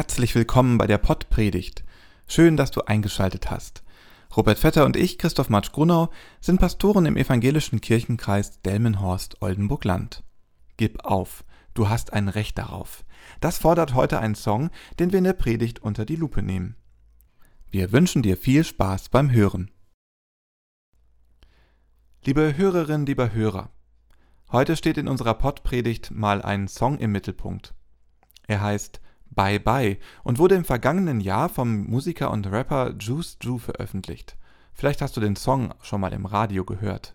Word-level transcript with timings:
Herzlich 0.00 0.34
willkommen 0.34 0.78
bei 0.78 0.86
der 0.86 0.96
Pottpredigt. 0.96 1.84
Schön, 2.26 2.56
dass 2.56 2.70
du 2.70 2.80
eingeschaltet 2.80 3.50
hast. 3.50 3.82
Robert 4.34 4.58
Vetter 4.58 4.86
und 4.86 4.96
ich, 4.96 5.18
Christoph 5.18 5.50
Matsch 5.50 5.72
Grunau, 5.72 6.08
sind 6.40 6.58
Pastoren 6.58 7.04
im 7.04 7.18
evangelischen 7.18 7.82
Kirchenkreis 7.82 8.62
Delmenhorst-Oldenburg-Land. 8.62 10.24
Gib 10.78 11.04
auf, 11.04 11.44
du 11.74 11.90
hast 11.90 12.14
ein 12.14 12.30
Recht 12.30 12.56
darauf. 12.56 13.04
Das 13.42 13.58
fordert 13.58 13.92
heute 13.92 14.20
ein 14.20 14.34
Song, 14.34 14.70
den 14.98 15.12
wir 15.12 15.18
in 15.18 15.24
der 15.24 15.34
Predigt 15.34 15.80
unter 15.80 16.06
die 16.06 16.16
Lupe 16.16 16.40
nehmen. 16.40 16.76
Wir 17.70 17.92
wünschen 17.92 18.22
dir 18.22 18.38
viel 18.38 18.64
Spaß 18.64 19.10
beim 19.10 19.30
Hören. 19.30 19.70
Liebe 22.24 22.56
Hörerinnen, 22.56 23.04
lieber 23.04 23.34
Hörer, 23.34 23.68
heute 24.50 24.76
steht 24.76 24.96
in 24.96 25.08
unserer 25.08 25.34
Pottpredigt 25.34 26.10
mal 26.10 26.40
ein 26.40 26.68
Song 26.68 26.96
im 26.96 27.12
Mittelpunkt. 27.12 27.74
Er 28.46 28.62
heißt 28.62 29.02
Bye 29.30 29.60
Bye 29.60 29.98
und 30.24 30.38
wurde 30.38 30.56
im 30.56 30.64
vergangenen 30.64 31.20
Jahr 31.20 31.48
vom 31.48 31.86
Musiker 31.86 32.30
und 32.30 32.50
Rapper 32.50 32.94
Juice 32.98 33.38
Ju 33.40 33.58
veröffentlicht. 33.58 34.36
Vielleicht 34.74 35.02
hast 35.02 35.16
du 35.16 35.20
den 35.20 35.36
Song 35.36 35.74
schon 35.82 36.00
mal 36.00 36.12
im 36.12 36.26
Radio 36.26 36.64
gehört. 36.64 37.14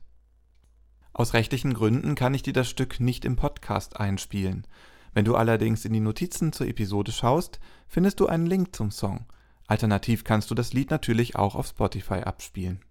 Aus 1.14 1.34
rechtlichen 1.34 1.74
Gründen 1.74 2.16
kann 2.16 2.34
ich 2.34 2.44
dir 2.44 2.54
das 2.54 2.70
Stück 2.70 3.00
nicht 3.00 3.26
im 3.26 3.36
Podcast 3.36 4.00
einspielen. 4.00 4.68
Wenn 5.14 5.26
du 5.26 5.36
allerdings 5.36 5.86
in 5.86 5.94
die 5.94 6.02
Notizen 6.02 6.52
zur 6.52 6.68
Episode 6.68 7.12
schaust, 7.12 7.60
findest 7.88 8.20
du 8.20 8.28
einen 8.28 8.46
Link 8.46 8.76
zum 8.76 8.92
Song. 8.92 9.26
Alternativ 9.68 10.24
kannst 10.24 10.52
du 10.52 10.56
das 10.56 10.74
Lied 10.74 10.92
natürlich 10.92 11.38
auch 11.38 11.56
auf 11.56 11.68
Spotify 11.68 12.16
abspielen. 12.16 12.84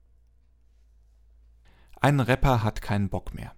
Ein 2.00 2.20
Rapper 2.20 2.62
hat 2.62 2.82
keinen 2.82 3.08
Bock 3.08 3.34
mehr. 3.34 3.52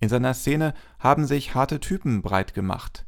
In 0.00 0.08
seiner 0.08 0.34
Szene 0.34 0.74
haben 0.98 1.26
sich 1.26 1.54
harte 1.54 1.80
Typen 1.80 2.22
breit 2.22 2.54
gemacht. 2.54 3.06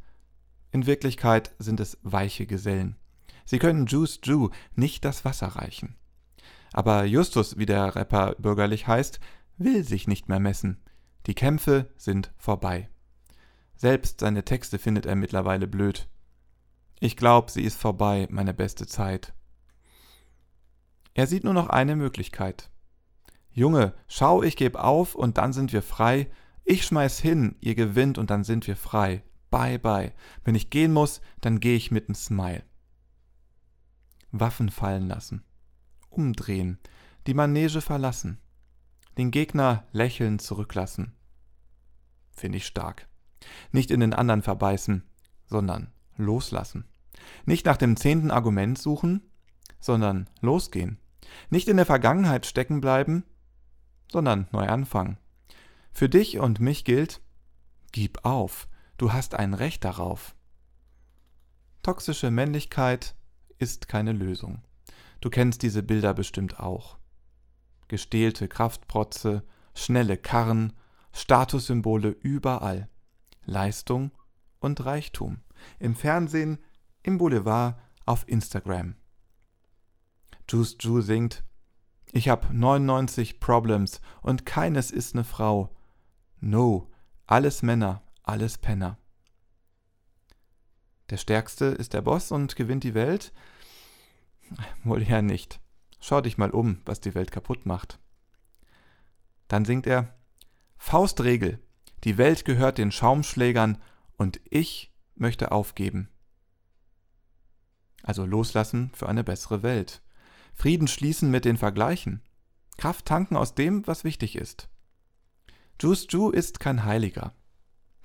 In 0.73 0.87
Wirklichkeit 0.87 1.55
sind 1.59 1.81
es 1.81 1.99
weiche 2.03 2.47
Gesellen. 2.47 2.97
Sie 3.45 3.59
können 3.59 3.87
Juice 3.87 4.21
Ju 4.25 4.49
nicht 4.75 5.05
das 5.05 5.25
Wasser 5.25 5.49
reichen. 5.49 5.97
Aber 6.73 7.05
Justus, 7.05 7.59
wie 7.59 7.67
der 7.67 7.95
Rapper 7.95 8.35
bürgerlich 8.39 8.87
heißt, 8.87 9.21
will 9.59 9.85
sich 9.85 10.09
nicht 10.09 10.29
mehr 10.29 10.41
messen. 10.41 10.83
Die 11.27 11.35
Kämpfe 11.35 11.91
sind 11.97 12.33
vorbei. 12.39 12.89
Selbst 13.75 14.21
seine 14.21 14.45
Texte 14.45 14.79
findet 14.79 15.05
er 15.05 15.15
mittlerweile 15.15 15.67
blöd. 15.67 16.09
Ich 17.01 17.17
glaub, 17.17 17.51
sie 17.51 17.63
ist 17.63 17.79
vorbei, 17.79 18.27
meine 18.31 18.55
beste 18.55 18.87
Zeit. 18.87 19.35
Er 21.15 21.27
sieht 21.27 21.45
nur 21.45 21.53
noch 21.53 21.69
eine 21.69 21.97
Möglichkeit. 21.97 22.71
Junge, 23.51 23.93
schau, 24.09 24.43
ich 24.43 24.57
geb 24.57 24.77
auf 24.77 25.15
und 25.15 25.37
dann 25.37 25.53
sind 25.53 25.73
wir 25.75 25.83
frei. 25.83 26.31
Ich 26.65 26.85
schmeiß 26.85 27.19
hin, 27.19 27.57
ihr 27.61 27.75
gewinnt 27.75 28.17
und 28.17 28.31
dann 28.31 28.45
sind 28.45 28.67
wir 28.67 28.77
frei. 28.77 29.23
Bye 29.53 29.79
bye. 29.79 30.15
Wenn 30.45 30.55
ich 30.55 30.71
gehen 30.71 30.95
muss, 30.95 31.21
dann 31.43 31.61
gehe 31.61 31.77
ich 31.77 31.91
mit 31.91 32.09
nem 32.09 32.15
Smile. 32.15 32.65
Waffen 34.31 34.71
fallen 34.71 35.07
lassen. 35.07 35.45
Umdrehen. 36.09 36.79
Die 37.27 37.35
Manege 37.35 37.83
verlassen. 37.83 38.39
Den 39.19 39.31
Gegner 39.31 39.87
lächelnd 39.93 40.41
zurücklassen. 40.41 41.13
Finde 42.31 42.57
ich 42.57 42.67
stark. 42.67 43.07
Nicht 43.73 43.91
in 43.91 44.01
den 44.01 44.15
anderen 44.15 44.41
verbeißen, 44.41 45.05
sondern 45.45 45.93
loslassen. 46.17 46.89
Nicht 47.45 47.67
nach 47.67 47.77
dem 47.77 47.99
zehnten 47.99 48.31
Argument 48.31 48.79
suchen, 48.79 49.21
sondern 49.81 50.31
losgehen. 50.41 50.99
Nicht 51.51 51.69
in 51.69 51.77
der 51.77 51.87
Vergangenheit 51.87 52.47
stecken 52.47 52.81
bleiben, 52.81 53.25
sondern 54.11 54.49
neu 54.51 54.67
anfangen. 54.67 55.19
Für 55.93 56.09
dich 56.09 56.39
und 56.39 56.59
mich 56.59 56.87
gilt, 56.87 57.21
gib 57.93 58.25
auf, 58.25 58.67
Du 59.03 59.13
hast 59.13 59.35
ein 59.35 59.53
Recht 59.53 59.83
darauf. 59.85 60.37
Toxische 61.83 62.31
Männlichkeit 62.31 63.17
ist 63.59 63.89
keine 63.89 64.13
Lösung. 64.13 64.63
Du 65.21 65.29
kennst 65.29 65.63
diese 65.63 65.83
Bilder 65.83 66.15
bestimmt 66.15 66.61
auch. 66.61 66.99
Gestählte 67.89 68.47
Kraftprotze, 68.47 69.43
schnelle 69.75 70.17
Karren, 70.17 70.73
Statussymbole 71.13 72.11
überall. 72.11 72.89
Leistung 73.45 74.13
und 74.61 74.85
Reichtum. 74.85 75.41
Im 75.81 75.97
Fernsehen, 75.97 76.59
im 77.03 77.19
Boulevard, 77.19 77.81
auf 78.07 78.29
Instagram. 78.29 78.95
Juice 80.49 80.77
Ju 80.79 81.01
singt 81.01 81.43
Ich 82.13 82.29
hab 82.29 82.53
99 82.53 83.41
Problems 83.41 84.01
und 84.21 84.47
keines 84.47 84.93
ist 84.93 85.17
ne 85.17 85.25
Frau. 85.25 85.75
No, 86.39 86.89
alles 87.27 87.63
Männer, 87.63 88.01
alles 88.23 88.59
Penner. 88.59 88.99
Der 91.11 91.17
Stärkste 91.17 91.67
ist 91.67 91.93
der 91.93 92.03
Boss 92.03 92.33
und 92.33 92.57
gewinnt 92.57 92.85
die 92.85 92.95
Welt? 92.95 93.33
Wohl 94.85 95.03
eher 95.03 95.23
nicht. 95.23 95.61
Schau 96.01 96.21
dich 96.21 96.39
mal 96.39 96.51
um, 96.51 96.81
was 96.85 97.01
die 97.01 97.15
Welt 97.15 97.31
kaputt 97.31 97.67
macht. 97.67 97.99
Dann 99.49 99.65
singt 99.65 99.87
er 99.87 100.15
Faustregel, 100.79 101.61
die 102.05 102.19
Welt 102.19 102.45
gehört 102.45 102.79
den 102.79 102.91
Schaumschlägern 102.91 103.81
und 104.17 104.41
ich 104.51 104.93
möchte 105.15 105.53
aufgeben. 105.53 106.09
Also 108.03 108.27
loslassen 108.27 108.91
für 108.95 109.09
eine 109.09 109.23
bessere 109.23 109.63
Welt. 109.63 110.03
Frieden 110.55 110.89
schließen 110.89 111.31
mit 111.31 111.45
den 111.45 111.57
Vergleichen. 111.57 112.23
Kraft 112.79 113.07
tanken 113.07 113.37
aus 113.37 113.55
dem, 113.55 113.87
was 113.87 114.03
wichtig 114.03 114.37
ist. 114.37 114.69
Juice 115.81 116.07
Ju 116.11 116.31
ist 116.31 116.59
kein 116.59 116.85
Heiliger. 116.85 117.35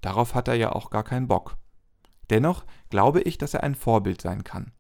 Darauf 0.08 0.36
hat 0.36 0.48
er 0.48 0.54
ja 0.54 0.72
auch 0.72 0.90
gar 0.90 1.04
keinen 1.04 1.28
Bock. 1.28 1.58
Dennoch 2.30 2.64
glaube 2.90 3.20
ich, 3.20 3.38
dass 3.38 3.54
er 3.54 3.64
ein 3.64 3.76
Vorbild 3.76 4.22
sein 4.22 4.46
kann. 4.46 4.72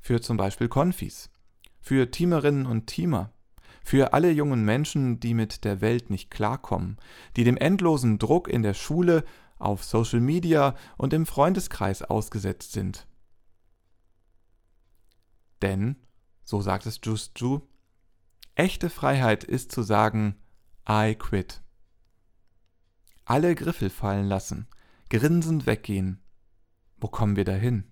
Für 0.00 0.20
zum 0.20 0.36
Beispiel 0.36 0.66
Konfis, 0.66 1.30
für 1.80 2.10
Teamerinnen 2.10 2.66
und 2.66 2.88
Teamer, 2.88 3.30
für 3.84 4.14
alle 4.14 4.32
jungen 4.32 4.64
Menschen, 4.64 5.20
die 5.20 5.32
mit 5.32 5.64
der 5.64 5.80
Welt 5.80 6.10
nicht 6.10 6.28
klarkommen, 6.28 6.96
die 7.36 7.44
dem 7.44 7.56
endlosen 7.56 8.18
Druck 8.18 8.48
in 8.48 8.64
der 8.64 8.74
Schule, 8.74 9.22
auf 9.60 9.84
Social 9.84 10.18
Media 10.18 10.74
und 10.96 11.12
im 11.12 11.24
Freundeskreis 11.24 12.02
ausgesetzt 12.02 12.72
sind. 12.72 13.06
Denn, 15.62 15.94
so 16.42 16.60
sagt 16.60 16.86
es 16.86 16.98
Just 17.00 17.38
Ju, 17.38 17.60
echte 18.56 18.90
Freiheit 18.90 19.44
ist 19.44 19.70
zu 19.70 19.84
sagen, 19.84 20.34
I 20.88 21.14
quit 21.14 21.63
alle 23.24 23.54
Griffel 23.54 23.90
fallen 23.90 24.26
lassen, 24.26 24.66
grinsend 25.10 25.66
weggehen. 25.66 26.22
Wo 26.98 27.08
kommen 27.08 27.36
wir 27.36 27.44
dahin? 27.44 27.84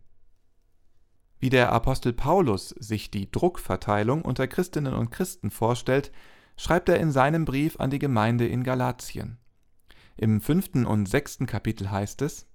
Wie 1.39 1.51
der 1.51 1.73
Apostel 1.73 2.13
Paulus 2.13 2.69
sich 2.69 3.11
die 3.11 3.31
Druckverteilung 3.31 4.23
unter 4.23 4.47
Christinnen 4.47 4.95
und 4.95 5.11
Christen 5.11 5.51
vorstellt, 5.51 6.13
schreibt 6.57 6.89
er 6.89 7.01
in 7.01 7.11
seinem 7.11 7.45
Brief 7.45 7.81
an 7.81 7.91
die 7.91 7.99
Gemeinde 7.99 8.47
in 8.47 8.63
Galatien. 8.63 9.39
Im 10.17 10.41
fünften 10.41 10.87
und 10.87 11.09
sechsten 11.09 11.47
Kapitel 11.47 11.91
heißt 11.91 12.23
es 12.23 12.47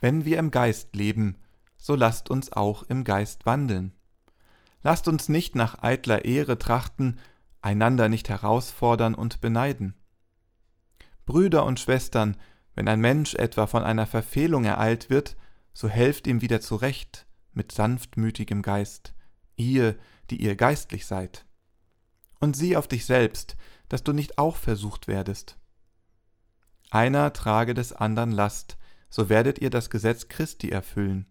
Wenn 0.00 0.24
wir 0.24 0.38
im 0.38 0.50
Geist 0.50 0.94
leben, 0.96 1.36
so 1.76 1.94
lasst 1.94 2.30
uns 2.30 2.52
auch 2.52 2.84
im 2.84 3.04
Geist 3.04 3.44
wandeln. 3.44 3.92
Lasst 4.82 5.08
uns 5.08 5.28
nicht 5.28 5.54
nach 5.56 5.82
eitler 5.82 6.24
Ehre 6.24 6.58
trachten, 6.58 7.18
einander 7.60 8.08
nicht 8.08 8.28
herausfordern 8.28 9.14
und 9.14 9.40
beneiden. 9.40 9.94
Brüder 11.28 11.66
und 11.66 11.78
Schwestern, 11.78 12.38
wenn 12.74 12.88
ein 12.88 13.00
Mensch 13.00 13.34
etwa 13.34 13.66
von 13.66 13.84
einer 13.84 14.06
Verfehlung 14.06 14.64
ereilt 14.64 15.10
wird, 15.10 15.36
so 15.74 15.86
helft 15.86 16.26
ihm 16.26 16.40
wieder 16.40 16.62
zurecht 16.62 17.26
mit 17.52 17.70
sanftmütigem 17.70 18.62
Geist, 18.62 19.12
ihr, 19.54 19.98
die 20.30 20.40
ihr 20.40 20.56
geistlich 20.56 21.04
seid. 21.04 21.44
Und 22.40 22.56
sieh 22.56 22.78
auf 22.78 22.88
dich 22.88 23.04
selbst, 23.04 23.58
dass 23.90 24.02
du 24.02 24.14
nicht 24.14 24.38
auch 24.38 24.56
versucht 24.56 25.06
werdest. 25.06 25.58
Einer 26.90 27.34
trage 27.34 27.74
des 27.74 27.92
andern 27.92 28.32
Last, 28.32 28.78
so 29.10 29.28
werdet 29.28 29.58
ihr 29.58 29.68
das 29.68 29.90
Gesetz 29.90 30.28
Christi 30.28 30.70
erfüllen. 30.70 31.26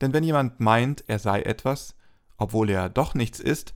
Denn 0.00 0.12
wenn 0.12 0.22
jemand 0.22 0.60
meint, 0.60 1.02
er 1.08 1.18
sei 1.18 1.42
etwas, 1.42 1.96
obwohl 2.36 2.70
er 2.70 2.88
doch 2.88 3.14
nichts 3.14 3.40
ist, 3.40 3.74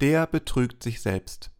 der 0.00 0.26
betrügt 0.26 0.82
sich 0.82 1.02
selbst. 1.02 1.50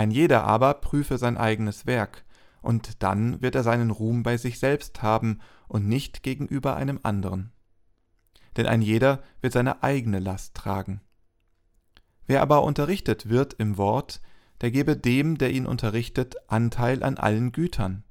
Ein 0.00 0.12
jeder 0.12 0.44
aber 0.44 0.72
prüfe 0.72 1.18
sein 1.18 1.36
eigenes 1.36 1.84
Werk, 1.84 2.24
und 2.62 3.02
dann 3.02 3.42
wird 3.42 3.54
er 3.54 3.62
seinen 3.62 3.90
Ruhm 3.90 4.22
bei 4.22 4.38
sich 4.38 4.58
selbst 4.58 5.02
haben 5.02 5.40
und 5.68 5.86
nicht 5.86 6.22
gegenüber 6.22 6.74
einem 6.74 7.00
anderen. 7.02 7.52
Denn 8.56 8.64
ein 8.64 8.80
jeder 8.80 9.22
wird 9.42 9.52
seine 9.52 9.82
eigene 9.82 10.18
Last 10.18 10.54
tragen. 10.54 11.02
Wer 12.26 12.40
aber 12.40 12.62
unterrichtet 12.62 13.28
wird 13.28 13.52
im 13.52 13.76
Wort, 13.76 14.22
der 14.62 14.70
gebe 14.70 14.96
dem, 14.96 15.36
der 15.36 15.50
ihn 15.50 15.66
unterrichtet, 15.66 16.34
Anteil 16.48 17.02
an 17.02 17.18
allen 17.18 17.52
Gütern. 17.52 18.02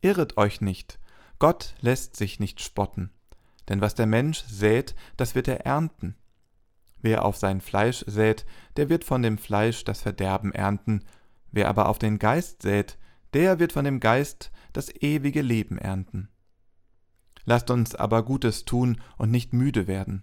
Irret 0.00 0.38
euch 0.38 0.62
nicht, 0.62 0.98
Gott 1.38 1.74
lässt 1.82 2.16
sich 2.16 2.40
nicht 2.40 2.62
spotten, 2.62 3.10
denn 3.68 3.82
was 3.82 3.94
der 3.94 4.06
Mensch 4.06 4.42
sät, 4.48 4.94
das 5.18 5.34
wird 5.34 5.46
er 5.46 5.66
ernten. 5.66 6.16
Wer 7.04 7.26
auf 7.26 7.36
sein 7.36 7.60
Fleisch 7.60 8.02
sät, 8.06 8.46
der 8.78 8.88
wird 8.88 9.04
von 9.04 9.20
dem 9.20 9.36
Fleisch 9.36 9.84
das 9.84 10.00
Verderben 10.00 10.52
ernten, 10.52 11.04
wer 11.52 11.68
aber 11.68 11.90
auf 11.90 11.98
den 11.98 12.18
Geist 12.18 12.62
sät, 12.62 12.96
der 13.34 13.58
wird 13.58 13.72
von 13.72 13.84
dem 13.84 14.00
Geist 14.00 14.50
das 14.72 14.88
ewige 15.02 15.42
Leben 15.42 15.76
ernten. 15.76 16.30
lasst 17.44 17.70
uns 17.70 17.94
aber 17.94 18.22
Gutes 18.22 18.64
tun 18.64 19.02
und 19.18 19.30
nicht 19.30 19.52
müde 19.52 19.86
werden. 19.86 20.22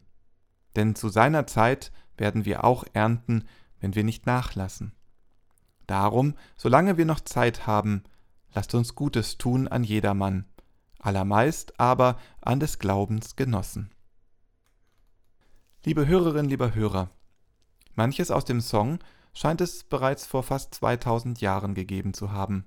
Denn 0.75 0.95
zu 0.95 1.09
seiner 1.09 1.45
Zeit 1.45 1.91
werden 2.17 2.45
wir 2.45 2.63
auch 2.63 2.83
ernten, 2.93 3.43
wenn 3.79 3.93
wir 3.93 4.03
nicht 4.03 4.25
nachlassen. 4.25 4.95
Darum, 5.85 6.33
solange 6.57 6.97
wir 6.97 7.05
noch 7.05 7.19
Zeit 7.19 7.67
haben, 7.67 8.05
lasst 8.55 8.73
uns 8.73 8.95
Gutes 8.95 9.37
tun 9.37 9.67
an 9.67 9.83
jedermann, 9.83 10.45
allermeist 10.97 11.79
aber 11.79 12.17
an 12.41 12.59
des 12.59 12.79
Glaubens 12.79 13.35
Genossen. 13.35 13.91
Liebe 15.83 16.05
Hörerinnen, 16.05 16.47
lieber 16.47 16.75
Hörer, 16.75 17.09
manches 17.95 18.29
aus 18.29 18.45
dem 18.45 18.61
Song 18.61 18.99
scheint 19.33 19.61
es 19.61 19.83
bereits 19.83 20.27
vor 20.27 20.43
fast 20.43 20.75
2000 20.75 21.41
Jahren 21.41 21.73
gegeben 21.73 22.13
zu 22.13 22.31
haben. 22.31 22.65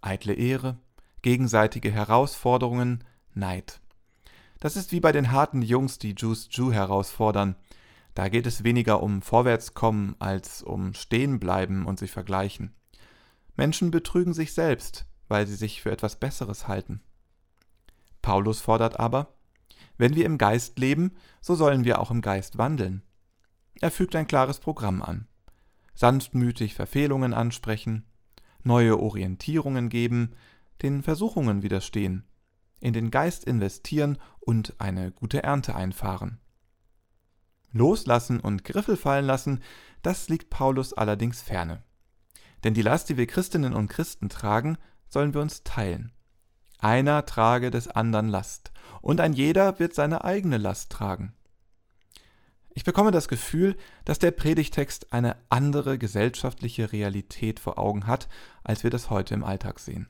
Eitle 0.00 0.34
Ehre, 0.34 0.78
gegenseitige 1.22 1.90
Herausforderungen, 1.90 3.02
Neid. 3.34 3.80
Das 4.60 4.76
ist 4.76 4.92
wie 4.92 5.00
bei 5.00 5.10
den 5.10 5.32
harten 5.32 5.60
Jungs, 5.60 5.98
die 5.98 6.14
Juice 6.16 6.48
Ju 6.52 6.70
herausfordern. 6.70 7.56
Da 8.14 8.28
geht 8.28 8.46
es 8.46 8.62
weniger 8.62 9.02
um 9.02 9.22
Vorwärtskommen 9.22 10.14
als 10.20 10.62
um 10.62 10.94
Stehenbleiben 10.94 11.84
und 11.84 11.98
sich 11.98 12.12
vergleichen. 12.12 12.72
Menschen 13.56 13.90
betrügen 13.90 14.34
sich 14.34 14.54
selbst, 14.54 15.04
weil 15.26 15.48
sie 15.48 15.56
sich 15.56 15.82
für 15.82 15.90
etwas 15.90 16.14
Besseres 16.14 16.68
halten. 16.68 17.00
Paulus 18.22 18.60
fordert 18.60 19.00
aber, 19.00 19.34
wenn 20.00 20.14
wir 20.14 20.24
im 20.24 20.38
Geist 20.38 20.78
leben, 20.78 21.12
so 21.42 21.54
sollen 21.54 21.84
wir 21.84 22.00
auch 22.00 22.10
im 22.10 22.22
Geist 22.22 22.56
wandeln. 22.56 23.02
Er 23.80 23.90
fügt 23.90 24.16
ein 24.16 24.26
klares 24.26 24.58
Programm 24.58 25.02
an. 25.02 25.28
Sanftmütig 25.94 26.74
Verfehlungen 26.74 27.34
ansprechen, 27.34 28.06
neue 28.62 28.98
Orientierungen 28.98 29.90
geben, 29.90 30.32
den 30.80 31.02
Versuchungen 31.02 31.62
widerstehen, 31.62 32.24
in 32.80 32.94
den 32.94 33.10
Geist 33.10 33.44
investieren 33.44 34.16
und 34.38 34.74
eine 34.78 35.12
gute 35.12 35.42
Ernte 35.42 35.74
einfahren. 35.74 36.40
Loslassen 37.72 38.40
und 38.40 38.64
Griffel 38.64 38.96
fallen 38.96 39.26
lassen, 39.26 39.60
das 40.00 40.30
liegt 40.30 40.48
Paulus 40.48 40.94
allerdings 40.94 41.42
ferne. 41.42 41.82
Denn 42.64 42.72
die 42.72 42.82
Last, 42.82 43.10
die 43.10 43.18
wir 43.18 43.26
Christinnen 43.26 43.74
und 43.74 43.88
Christen 43.88 44.30
tragen, 44.30 44.78
sollen 45.08 45.34
wir 45.34 45.42
uns 45.42 45.62
teilen. 45.62 46.12
Einer 46.80 47.26
trage 47.26 47.70
des 47.70 47.88
anderen 47.88 48.28
Last, 48.28 48.72
und 49.02 49.20
ein 49.20 49.32
jeder 49.32 49.78
wird 49.78 49.94
seine 49.94 50.24
eigene 50.24 50.58
Last 50.58 50.90
tragen. 50.90 51.34
Ich 52.72 52.84
bekomme 52.84 53.10
das 53.10 53.28
Gefühl, 53.28 53.76
dass 54.04 54.18
der 54.18 54.30
Predigtext 54.30 55.12
eine 55.12 55.36
andere 55.48 55.98
gesellschaftliche 55.98 56.92
Realität 56.92 57.60
vor 57.60 57.78
Augen 57.78 58.06
hat, 58.06 58.28
als 58.64 58.84
wir 58.84 58.90
das 58.90 59.10
heute 59.10 59.34
im 59.34 59.44
Alltag 59.44 59.80
sehen. 59.80 60.08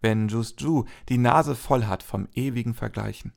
Wenn 0.00 0.28
Just 0.28 0.60
Ju 0.60 0.84
die 1.08 1.18
Nase 1.18 1.54
voll 1.54 1.84
hat 1.84 2.02
vom 2.02 2.28
ewigen 2.34 2.74
Vergleichen, 2.74 3.32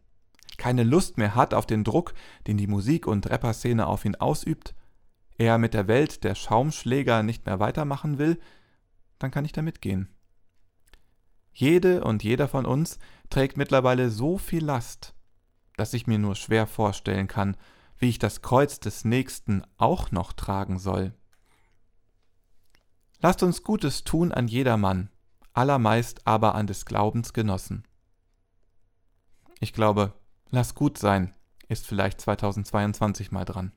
keine 0.57 0.83
Lust 0.83 1.18
mehr 1.18 1.36
hat 1.36 1.54
auf 1.54 1.65
den 1.65 1.83
Druck, 1.83 2.13
den 2.48 2.57
die 2.57 2.68
Musik- 2.68 3.07
und 3.07 3.30
Rapperszene 3.30 3.86
auf 3.86 4.06
ihn 4.06 4.15
ausübt, 4.15 4.75
er 5.38 5.57
mit 5.57 5.74
der 5.74 5.88
Welt 5.88 6.24
der 6.24 6.36
Schaumschläger 6.36 7.24
nicht 7.24 7.45
mehr 7.45 7.59
weitermachen 7.59 8.18
will, 8.18 8.39
dann 9.19 9.31
kann 9.31 9.45
ich 9.45 9.51
da 9.51 9.62
mitgehen. 9.62 10.07
Jede 11.59 12.04
und 12.04 12.24
jeder 12.24 12.48
von 12.48 12.68
uns 12.68 13.00
trägt 13.31 13.57
mittlerweile 13.57 14.12
so 14.12 14.38
viel 14.38 14.63
Last, 14.63 15.15
dass 15.75 15.95
ich 15.95 16.06
mir 16.06 16.19
nur 16.19 16.36
schwer 16.36 16.68
vorstellen 16.68 17.27
kann, 17.27 17.57
wie 17.98 18.09
ich 18.09 18.19
das 18.19 18.44
Kreuz 18.44 18.80
des 18.80 19.06
Nächsten 19.06 19.63
auch 19.77 20.12
noch 20.12 20.33
tragen 20.33 20.77
soll. 20.77 21.15
Lasst 23.21 23.42
uns 23.42 23.63
Gutes 23.63 24.04
tun 24.04 24.31
an 24.31 24.48
jedermann, 24.48 25.09
allermeist 25.54 26.27
aber 26.27 26.54
an 26.54 26.68
des 26.68 26.86
Glaubens 26.86 27.33
Genossen. 27.33 27.88
Ich 29.59 29.74
glaube, 29.74 30.13
lass 30.51 30.75
gut 30.75 31.00
sein, 31.00 31.33
ist 31.69 31.88
vielleicht 31.88 32.21
2022 32.21 33.31
mal 33.31 33.45
dran. 33.45 33.71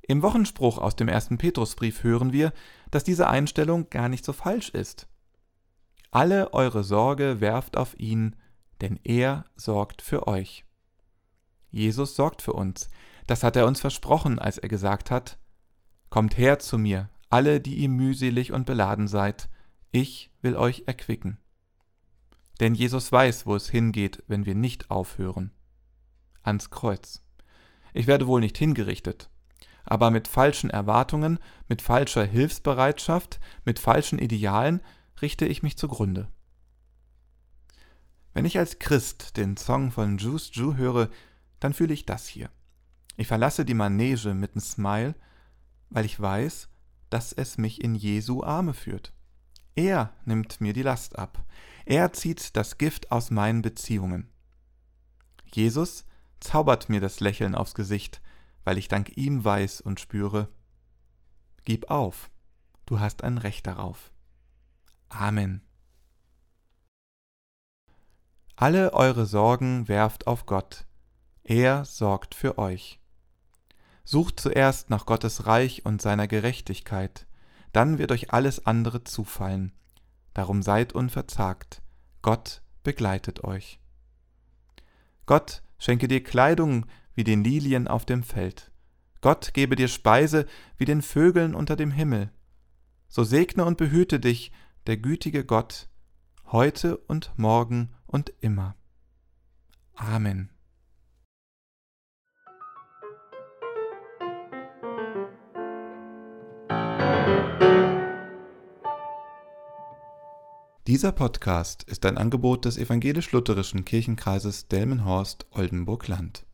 Im 0.00 0.22
Wochenspruch 0.22 0.78
aus 0.78 0.96
dem 0.96 1.08
ersten 1.08 1.36
Petrusbrief 1.36 2.02
hören 2.02 2.32
wir, 2.32 2.54
dass 2.90 3.04
diese 3.04 3.28
Einstellung 3.28 3.90
gar 3.90 4.08
nicht 4.08 4.24
so 4.24 4.32
falsch 4.32 4.70
ist. 4.70 5.06
Alle 6.10 6.52
eure 6.54 6.84
Sorge 6.84 7.40
werft 7.40 7.76
auf 7.76 7.98
ihn, 7.98 8.36
denn 8.80 8.98
er 9.04 9.44
sorgt 9.56 10.02
für 10.02 10.26
euch. 10.26 10.64
Jesus 11.70 12.16
sorgt 12.16 12.42
für 12.42 12.54
uns. 12.54 12.88
Das 13.26 13.42
hat 13.42 13.56
er 13.56 13.66
uns 13.66 13.80
versprochen, 13.80 14.38
als 14.38 14.58
er 14.58 14.68
gesagt 14.68 15.10
hat, 15.10 15.38
Kommt 16.10 16.38
her 16.38 16.58
zu 16.58 16.78
mir, 16.78 17.10
alle, 17.28 17.60
die 17.60 17.74
ihr 17.74 17.90
mühselig 17.90 18.52
und 18.52 18.64
beladen 18.64 19.08
seid, 19.08 19.50
ich 19.90 20.30
will 20.40 20.56
euch 20.56 20.84
erquicken. 20.86 21.38
Denn 22.60 22.74
Jesus 22.74 23.12
weiß, 23.12 23.46
wo 23.46 23.54
es 23.54 23.68
hingeht, 23.68 24.22
wenn 24.26 24.46
wir 24.46 24.54
nicht 24.54 24.90
aufhören. 24.90 25.52
Ans 26.42 26.70
Kreuz. 26.70 27.22
Ich 27.92 28.06
werde 28.06 28.26
wohl 28.26 28.40
nicht 28.40 28.56
hingerichtet, 28.56 29.28
aber 29.84 30.10
mit 30.10 30.28
falschen 30.28 30.70
Erwartungen, 30.70 31.38
mit 31.68 31.82
falscher 31.82 32.24
Hilfsbereitschaft, 32.24 33.38
mit 33.64 33.78
falschen 33.78 34.18
Idealen 34.18 34.80
richte 35.22 35.46
ich 35.46 35.62
mich 35.62 35.76
zugrunde. 35.76 36.28
Wenn 38.34 38.44
ich 38.44 38.58
als 38.58 38.78
Christ 38.78 39.36
den 39.36 39.56
Song 39.56 39.90
von 39.90 40.18
Juice 40.18 40.50
Ju 40.52 40.76
höre, 40.76 41.08
dann 41.60 41.74
fühle 41.74 41.94
ich 41.94 42.06
das 42.06 42.28
hier. 42.28 42.50
Ich 43.16 43.26
verlasse 43.26 43.64
die 43.64 43.74
Manege 43.74 44.34
mit 44.34 44.52
einem 44.52 44.60
Smile, 44.60 45.14
weil 45.90 46.04
ich 46.04 46.20
weiß, 46.20 46.68
dass 47.10 47.32
es 47.32 47.58
mich 47.58 47.82
in 47.82 47.94
Jesu 47.94 48.44
Arme 48.44 48.74
führt. 48.74 49.12
Er 49.74 50.12
nimmt 50.24 50.60
mir 50.60 50.72
die 50.72 50.82
Last 50.82 51.18
ab. 51.18 51.44
Er 51.84 52.12
zieht 52.12 52.56
das 52.56 52.78
Gift 52.78 53.10
aus 53.10 53.30
meinen 53.30 53.62
Beziehungen. 53.62 54.28
Jesus 55.52 56.04
zaubert 56.40 56.88
mir 56.88 57.00
das 57.00 57.20
Lächeln 57.20 57.54
aufs 57.54 57.74
Gesicht, 57.74 58.20
weil 58.64 58.78
ich 58.78 58.88
dank 58.88 59.16
ihm 59.16 59.44
weiß 59.44 59.80
und 59.80 59.98
spüre, 59.98 60.48
Gib 61.64 61.90
auf, 61.90 62.30
du 62.86 63.00
hast 63.00 63.24
ein 63.24 63.38
Recht 63.38 63.66
darauf. 63.66 64.12
Amen. 65.08 65.62
Alle 68.56 68.92
eure 68.92 69.26
Sorgen 69.26 69.88
werft 69.88 70.26
auf 70.26 70.44
Gott, 70.44 70.86
er 71.44 71.84
sorgt 71.84 72.34
für 72.34 72.58
euch. 72.58 73.00
Sucht 74.04 74.40
zuerst 74.40 74.90
nach 74.90 75.06
Gottes 75.06 75.46
Reich 75.46 75.84
und 75.86 76.02
seiner 76.02 76.26
Gerechtigkeit, 76.26 77.26
dann 77.72 77.98
wird 77.98 78.10
euch 78.10 78.32
alles 78.32 78.66
andere 78.66 79.04
zufallen. 79.04 79.72
Darum 80.34 80.62
seid 80.62 80.92
unverzagt, 80.92 81.82
Gott 82.22 82.62
begleitet 82.82 83.44
euch. 83.44 83.80
Gott 85.26 85.62
schenke 85.78 86.08
dir 86.08 86.22
Kleidung 86.22 86.86
wie 87.14 87.24
den 87.24 87.44
Lilien 87.44 87.86
auf 87.86 88.04
dem 88.06 88.22
Feld. 88.22 88.72
Gott 89.20 89.52
gebe 89.52 89.76
dir 89.76 89.88
Speise 89.88 90.46
wie 90.76 90.84
den 90.84 91.02
Vögeln 91.02 91.54
unter 91.54 91.76
dem 91.76 91.90
Himmel. 91.90 92.30
So 93.08 93.24
segne 93.24 93.64
und 93.64 93.76
behüte 93.76 94.20
dich 94.20 94.52
der 94.86 94.96
gütige 94.96 95.44
Gott, 95.44 95.88
heute 96.46 96.96
und 96.96 97.32
morgen 97.36 97.94
und 98.06 98.32
immer. 98.40 98.76
Amen. 99.94 100.50
Dieser 110.88 111.12
Podcast 111.12 111.82
ist 111.82 112.06
ein 112.06 112.16
Angebot 112.16 112.64
des 112.64 112.78
evangelisch-lutherischen 112.78 113.84
Kirchenkreises 113.84 114.68
Delmenhorst-Oldenburg-Land. 114.68 116.47